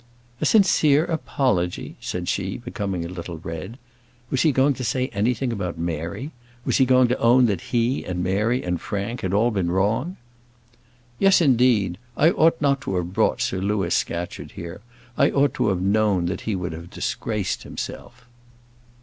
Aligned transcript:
"A 0.41 0.47
sincere 0.47 1.05
apology!" 1.05 1.95
said 2.01 2.27
she, 2.27 2.57
becoming 2.57 3.05
a 3.05 3.07
little 3.07 3.37
red. 3.37 3.77
Was 4.31 4.41
he 4.41 4.51
going 4.51 4.73
to 4.73 4.83
say 4.83 5.09
anything 5.09 5.51
about 5.53 5.77
Mary? 5.77 6.31
Was 6.65 6.79
he 6.79 6.85
going 6.87 7.07
to 7.09 7.19
own 7.19 7.45
that 7.45 7.69
he, 7.69 8.03
and 8.03 8.23
Mary, 8.23 8.63
and 8.63 8.81
Frank 8.81 9.21
had 9.21 9.31
all 9.31 9.51
been 9.51 9.69
wrong? 9.69 10.17
"Yes, 11.19 11.39
indeed. 11.39 11.99
I 12.17 12.31
ought 12.31 12.59
not 12.59 12.81
to 12.81 12.95
have 12.95 13.13
brought 13.13 13.41
Sir 13.41 13.59
Louis 13.61 13.93
Scatcherd 13.93 14.53
here: 14.53 14.81
I 15.19 15.29
ought 15.29 15.53
to 15.53 15.67
have 15.67 15.81
known 15.81 16.25
that 16.25 16.41
he 16.49 16.55
would 16.55 16.71
have 16.73 16.89
disgraced 16.89 17.61
himself." 17.61 18.25